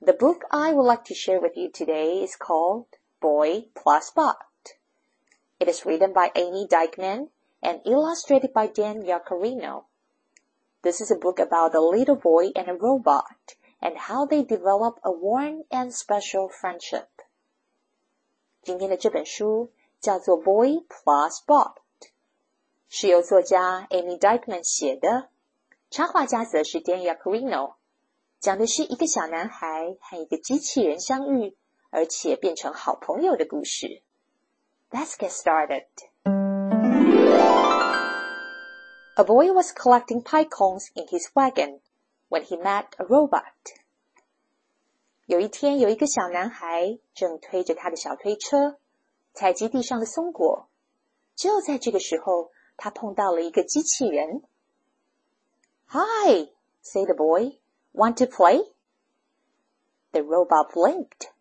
[0.00, 2.86] the book I would like to share with you today is called
[3.20, 4.36] Boy Plus Bot.
[5.58, 7.30] It is written by Ame Dyckman
[7.62, 9.84] and illustrated by Dan Yaccarino.
[10.82, 15.00] This is a book about a little boy and a robot and how they develop
[15.02, 17.08] a warm and special friendship.
[18.62, 21.74] 今天的这本书叫做《Boy Plus Bot》，
[22.88, 25.30] 是由作家 Ame Dyckman 写的，
[25.90, 27.02] 插画家则是 Dan
[28.39, 31.55] 讲的是一个小男孩和一个机器人相遇，
[31.89, 34.01] 而且变成好朋友的故事。
[34.89, 35.85] Let's get started.
[39.15, 41.81] A boy was collecting pie cones in his wagon
[42.29, 43.53] when he met a robot.
[45.25, 48.77] 有一天，有一个小男孩正推着他的小推车
[49.33, 50.67] 采集地上的松果。
[51.35, 54.43] 就在这个时候，他碰到了一个机器人。
[55.87, 56.49] Hi,
[56.83, 57.59] said the boy.
[57.97, 58.61] Want to play?
[60.11, 61.31] The robot blinked.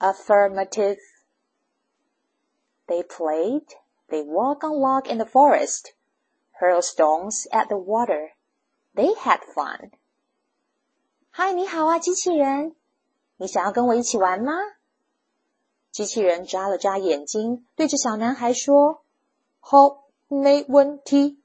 [0.00, 0.98] Affirmative.
[2.86, 3.74] They played.
[4.08, 5.94] They walked on log in the forest,
[6.60, 8.32] hurled stones at the water.
[8.94, 9.92] They had fun.
[11.30, 12.76] 嗨，你好啊，机器人，
[13.36, 14.52] 你想要跟我一起玩吗？
[15.90, 19.02] 机器人眨了眨眼睛，对着小男孩说：“
[19.60, 21.40] 好。”没问题。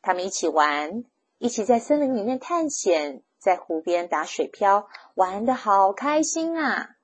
[0.00, 1.04] 他们一起玩，
[1.38, 6.96] 一起在森林里面探险，在湖边打水漂，玩的好开心啊！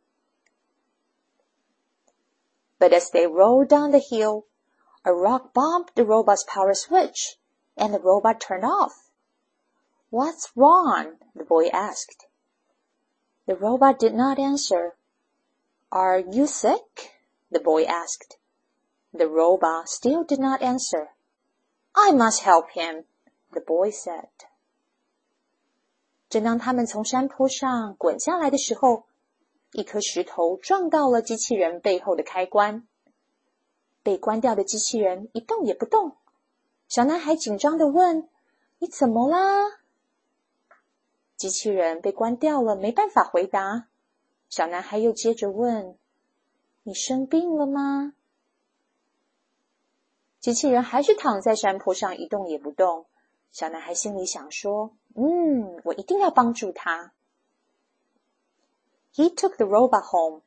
[2.79, 4.45] But as they rolled down the hill,
[5.03, 7.39] a rock bumped the robot's power switch,
[7.75, 8.93] and the robot turned off.
[10.11, 11.19] What's wrong?
[11.35, 12.29] the boy asked.
[13.47, 14.97] The robot did not answer.
[15.91, 17.19] Are you sick?
[17.51, 18.37] the boy asked.
[19.13, 21.09] The robot still did not answer.
[21.95, 23.07] I must help him,
[23.54, 24.28] the boy said.
[26.28, 29.06] 正当他们从山坡上滚下来的时候，
[29.72, 32.86] 一颗石头撞到了机器人背后的开关。
[34.02, 36.18] 被关掉的机器人一动也不动。
[36.90, 38.28] 小男孩紧张的问
[38.80, 39.80] ：“你怎么啦？”
[41.38, 43.88] 机器人被关掉了，没办法回答。
[44.50, 45.98] 小男孩又接着问
[46.84, 48.14] ：“你生病了吗？”
[50.42, 53.06] 机器人还是躺在山坡上一动也不动。
[53.53, 57.13] 小男孩心里想说：“嗯，我一定要帮助他。”
[59.15, 60.43] He took the robot home.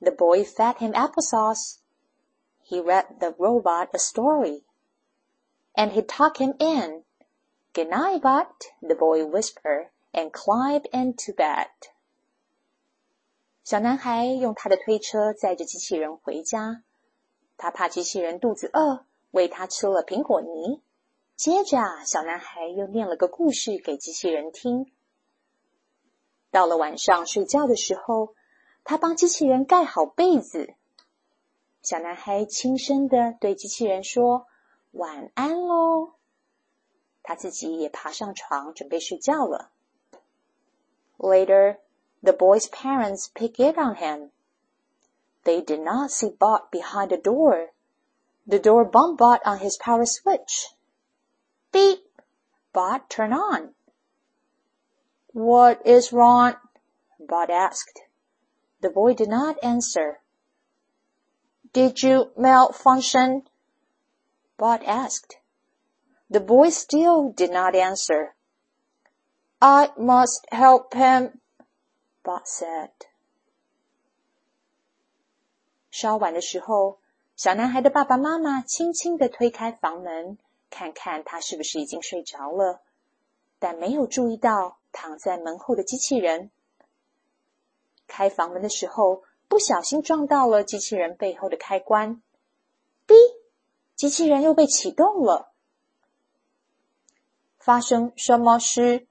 [0.00, 1.78] The boy fed him applesauce.
[2.66, 4.62] He read the robot a story.
[5.74, 7.04] And he tucked him in.
[7.72, 11.68] Good night, bot, the boy whispered, and climbed into bed.
[13.62, 16.82] 小男孩用他的推车载着机器人回家。
[17.56, 20.82] 他怕机器人肚子饿，喂他吃了苹果泥。
[21.35, 24.89] 接着，小男孩又念了个故事给机器人听。
[26.49, 28.33] 到了晚上睡觉的时候，
[28.85, 30.75] 他帮机器人盖好被子。
[31.81, 34.47] 小男孩轻声的对机器人说
[34.91, 36.13] ：“晚安喽。”
[37.21, 39.71] 他自己也爬上床准备睡觉了。
[41.17, 41.79] Later,
[42.21, 44.29] the boy's parents pick it on him.
[45.43, 47.71] They did not see Bot behind the door.
[48.47, 50.73] The door bumped Bot on his power switch.
[51.74, 52.00] Beep!
[52.72, 53.74] Bot turned on.
[55.32, 56.54] What is wrong?
[57.18, 58.02] Bot asked.
[58.80, 60.20] The boy did not answer.
[61.72, 63.42] Did you malfunction?
[64.56, 65.38] Bot asked.
[66.28, 68.34] The boy still did not answer.
[69.60, 71.40] I must help him,
[72.24, 72.90] Bot said.
[75.90, 76.98] 稍晚的时候，
[77.36, 80.38] 小男孩的爸爸妈妈轻轻的推开房门，
[80.77, 82.81] 看看他是不是已经睡着了，
[83.59, 86.51] 但没有注意到躺在门后的机器人。
[88.07, 92.21] 开房门的时候，不小心撞到了机器人背后的开关，
[93.07, 93.15] 哔，
[93.95, 95.53] 机器人又被启动了。
[97.57, 99.07] 发生什么事？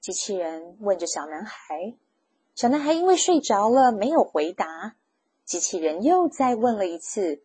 [0.00, 1.94] 机器人问着小男孩。
[2.56, 4.96] 小男孩因为睡着了，没有回答。
[5.44, 7.44] 机器人又再问了一次：“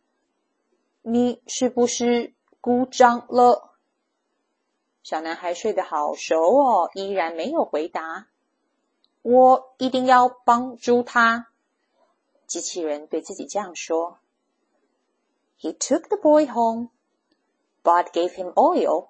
[1.03, 3.75] 你是不是孤张了。
[5.03, 8.27] 小男孩睡得好熟哦，依然没有回答。
[9.23, 11.47] 我一定要帮助他，
[12.45, 14.19] 机器人对自己这样说。
[15.59, 16.89] He took the boy home.
[17.83, 19.09] Bot gave him oil.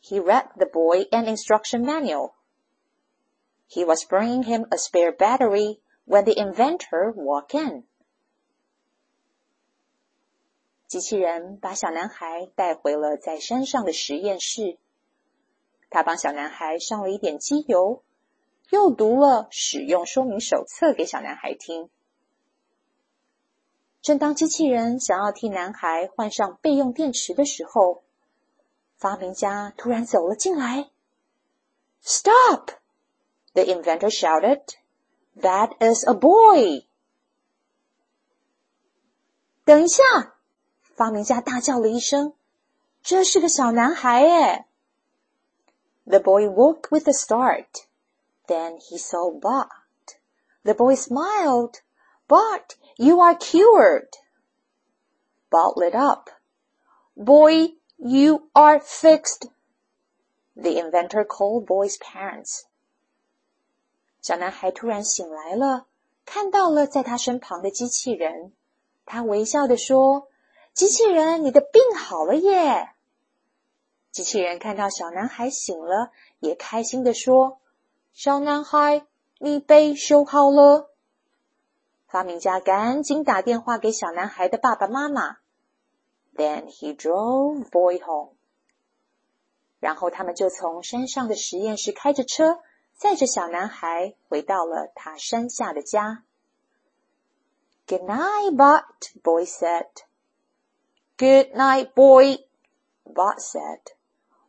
[0.00, 2.32] He read the boy an instruction manual.
[3.68, 7.84] He was bringing him a spare battery when the inventor walked in.
[10.92, 14.76] 机器人把小男孩带回了在山上的实验室。
[15.88, 18.02] 他帮小男孩上了一点机油，
[18.68, 21.88] 又读了使用说明手册给小男孩听。
[24.02, 28.02] 正当机器人想要替男孩换上备用电池的时候，
[28.98, 30.90] 发明家突然走了进来。
[32.02, 32.68] “Stop!”
[33.54, 34.60] the inventor shouted.
[35.40, 36.84] “That is a boy.”
[39.64, 40.31] 等一下！
[41.02, 42.32] 发明家大叫了一声
[43.02, 44.66] ：“这是个小男孩耶！”
[46.06, 47.66] The boy woke with a start.
[48.46, 49.66] Then he saw Bot.
[50.62, 51.80] The boy smiled.
[52.28, 54.10] Bot, you are cured.
[55.50, 56.30] Bot lit up.
[57.16, 59.50] Boy, you are fixed.
[60.54, 62.60] The inventor called boy's parents.
[64.20, 65.86] 小男孩突然醒来了，
[66.24, 68.52] 看到了在他身旁的机器人。
[69.04, 70.28] 他微笑地说
[70.74, 72.90] 机器人，你的病好了耶！”
[74.10, 76.10] 机器人看到小男孩醒了，
[76.40, 77.60] 也开心的说
[78.12, 79.06] ：“小男孩，
[79.38, 80.90] 你被修好了。”
[82.08, 85.38] 发明家赶紧打电话给小男孩的爸爸妈妈。
[86.34, 88.34] Then he drove boy home。
[89.80, 92.60] 然后他们就从山上的实验室开着车，
[92.96, 96.22] 载着小男孩回到了他山下的家。
[97.86, 99.88] Good night, Bart, boy said.
[101.21, 102.37] Good night, boy,
[103.05, 103.79] Bart said.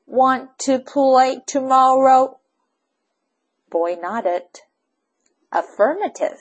[0.06, 2.38] Want to play tomorrow?
[3.70, 4.46] Boy nodded.
[5.50, 6.40] Affirmative.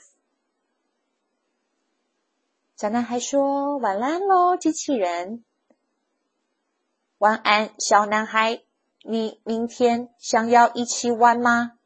[2.75, 5.43] 小男孩说：“晚安喽，机器人。”
[7.19, 8.63] 晚安，小男孩。
[9.03, 11.79] 你明天想要一起玩吗？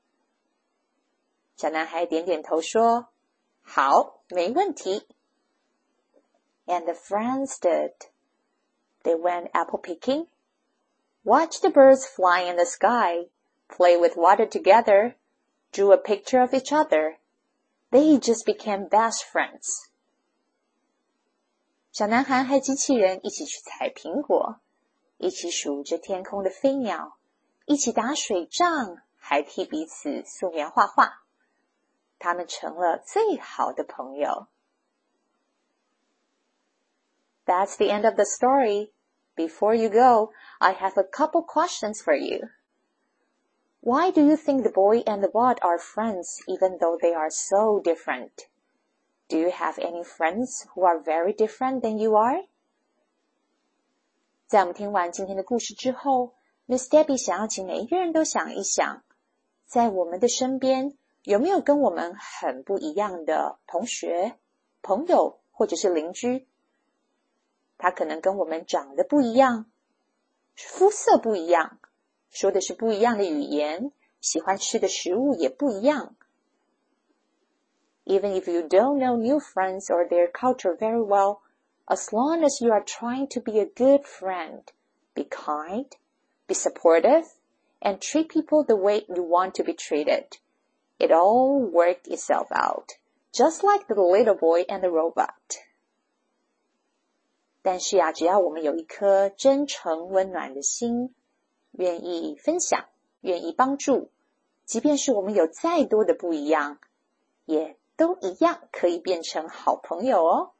[1.56, 3.13] 小男孩点点头说：“
[3.62, 5.08] 好，没问题。”
[6.66, 7.94] And the friends did.
[9.06, 10.28] They went apple picking,
[11.24, 13.30] watched the birds fly in the sky,
[13.68, 15.16] play with water together,
[15.72, 17.18] drew a picture of each other.
[17.92, 19.90] They just became best friends.
[21.92, 24.60] 小男孩和机器人一起去采苹果，
[25.18, 27.18] 一起数着天空的飞鸟，
[27.66, 31.24] 一起打水仗，还替彼此素描画画。
[32.19, 34.48] 他们成了最好的朋友。
[37.46, 38.92] That's the end of the story.
[39.36, 42.50] Before you go, I have a couple questions for you.
[43.81, 47.31] Why do you think the boy and the bot are friends even though they are
[47.31, 48.48] so different?
[49.28, 52.46] Do you have any friends who are very different than you are?
[54.48, 56.34] 在我们听完今天的故事之后，
[56.68, 59.02] Miss Debbie 想要请每一个人都想一想，
[59.66, 64.36] 在我们的身边有没有跟我们很不一样的同学、
[64.81, 66.46] 朋友或者是邻居？
[67.78, 69.66] 他可能跟我们长得不一样，
[70.56, 71.80] 肤色不一样，
[72.30, 76.15] 说的是不一样的语言，喜欢吃的食物也不一样。
[78.06, 81.39] Even if you don't know new friends or their culture very well,
[81.86, 84.63] as long as you are trying to be a good friend,
[85.13, 85.88] be kind,
[86.48, 87.25] be supportive,
[87.80, 90.38] and treat people the way you want to be treated,
[91.00, 92.98] it all worked itself out,
[93.34, 95.58] just like the little boy and the robot.
[97.65, 101.13] 但是呀，只要我们有一颗真诚温暖的心，
[101.72, 102.86] 愿意分享，
[103.22, 104.10] 愿意帮助，
[104.65, 106.80] 即便是我们有再多的不一样，
[107.46, 110.51] 也都一样可以变成好朋友哦。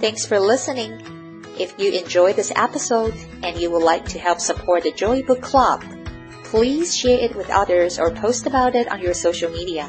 [0.00, 1.00] Thanks for listening.
[1.56, 5.40] If you enjoyed this episode and you would like to help support the Joy Book
[5.42, 5.82] Club,
[6.50, 9.88] please share it with others or post about it on your social media.